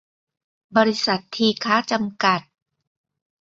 [0.77, 2.41] บริษัท ทีฆะ จำกัด